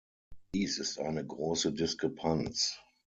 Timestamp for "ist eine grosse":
0.79-1.73